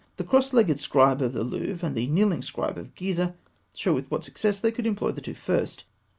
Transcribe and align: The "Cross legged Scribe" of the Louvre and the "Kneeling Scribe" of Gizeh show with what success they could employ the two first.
The 0.17 0.23
"Cross 0.23 0.51
legged 0.53 0.79
Scribe" 0.79 1.21
of 1.21 1.33
the 1.33 1.43
Louvre 1.43 1.85
and 1.85 1.95
the 1.95 2.07
"Kneeling 2.07 2.41
Scribe" 2.41 2.75
of 2.79 2.95
Gizeh 2.95 3.35
show 3.75 3.93
with 3.93 4.09
what 4.09 4.23
success 4.23 4.59
they 4.59 4.71
could 4.71 4.87
employ 4.87 5.11
the 5.11 5.21
two 5.21 5.35
first. 5.35 5.83